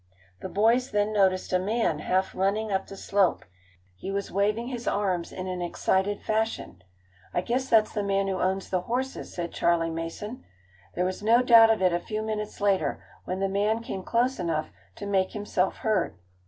The 0.39 0.49
boys 0.49 0.89
then 0.89 1.13
noticed 1.13 1.53
a 1.53 1.59
man 1.59 1.99
half 1.99 2.33
running 2.33 2.71
up 2.71 2.87
the 2.87 2.97
slope. 2.97 3.45
He 3.95 4.09
was 4.09 4.31
waving 4.31 4.69
his 4.69 4.87
arms 4.87 5.31
in 5.31 5.45
an 5.45 5.61
excited 5.61 6.23
fashion. 6.23 6.81
"I 7.35 7.41
guess 7.41 7.69
that's 7.69 7.91
the 7.93 8.01
man 8.01 8.27
who 8.27 8.41
owns 8.41 8.71
the 8.71 8.81
horses," 8.81 9.31
said 9.31 9.51
Charley 9.53 9.91
Mason. 9.91 10.43
There 10.95 11.05
was 11.05 11.21
no 11.21 11.43
doubt 11.43 11.69
of 11.69 11.83
it 11.83 11.93
a 11.93 11.99
few 11.99 12.23
minutes 12.23 12.59
later, 12.59 13.03
when 13.25 13.41
the 13.41 13.47
man 13.47 13.83
came 13.83 14.01
close 14.01 14.39
enough 14.39 14.71
to 14.95 15.05
make 15.05 15.33
himself 15.33 15.77
heard. 15.77 16.15